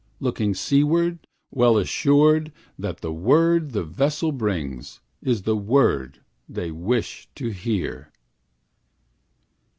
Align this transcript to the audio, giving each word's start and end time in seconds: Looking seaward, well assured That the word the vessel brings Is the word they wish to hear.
Looking 0.19 0.55
seaward, 0.55 1.19
well 1.51 1.77
assured 1.77 2.51
That 2.79 3.01
the 3.01 3.13
word 3.13 3.69
the 3.69 3.83
vessel 3.83 4.31
brings 4.31 4.99
Is 5.21 5.43
the 5.43 5.55
word 5.55 6.21
they 6.49 6.71
wish 6.71 7.29
to 7.35 7.49
hear. 7.49 8.11